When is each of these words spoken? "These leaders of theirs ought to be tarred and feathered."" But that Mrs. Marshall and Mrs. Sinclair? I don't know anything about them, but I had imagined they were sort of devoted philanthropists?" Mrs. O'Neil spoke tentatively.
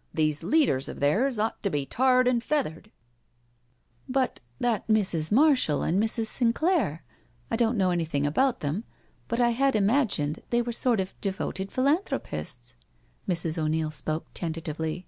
"These 0.20 0.42
leaders 0.42 0.88
of 0.88 1.00
theirs 1.00 1.38
ought 1.38 1.62
to 1.62 1.70
be 1.70 1.86
tarred 1.86 2.28
and 2.28 2.44
feathered."" 2.44 2.90
But 4.10 4.40
that 4.58 4.86
Mrs. 4.88 5.32
Marshall 5.32 5.80
and 5.82 5.98
Mrs. 5.98 6.26
Sinclair? 6.26 7.02
I 7.50 7.56
don't 7.56 7.78
know 7.78 7.90
anything 7.90 8.26
about 8.26 8.60
them, 8.60 8.84
but 9.26 9.40
I 9.40 9.52
had 9.56 9.74
imagined 9.74 10.42
they 10.50 10.60
were 10.60 10.70
sort 10.70 11.00
of 11.00 11.18
devoted 11.22 11.72
philanthropists?" 11.72 12.76
Mrs. 13.26 13.56
O'Neil 13.56 13.90
spoke 13.90 14.26
tentatively. 14.34 15.06